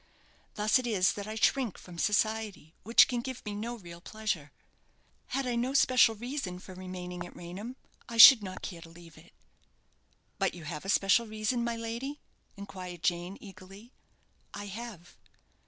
Thus 0.55 0.79
it 0.79 0.87
is 0.87 1.13
that 1.13 1.27
I 1.27 1.35
shrink 1.35 1.77
from 1.77 1.99
society, 1.99 2.73
which 2.81 3.07
can 3.07 3.21
give 3.21 3.45
me 3.45 3.53
no 3.53 3.75
real 3.75 4.01
pleasure. 4.01 4.51
Had 5.27 5.45
I 5.45 5.53
no 5.55 5.75
special 5.75 6.15
reason 6.15 6.57
for 6.57 6.73
remaining 6.73 7.23
at 7.23 7.35
Raynham, 7.35 7.75
I 8.09 8.17
should 8.17 8.41
not 8.41 8.63
care 8.63 8.81
to 8.81 8.89
leave 8.89 9.15
it" 9.15 9.31
"But 10.39 10.55
you 10.55 10.63
have 10.63 10.85
a 10.85 10.89
special 10.89 11.27
reason, 11.27 11.63
my 11.63 11.75
lady?" 11.75 12.19
inquired 12.57 13.03
Jane, 13.03 13.37
eagerly. 13.39 13.93
"I 14.55 14.65
have." 14.65 15.17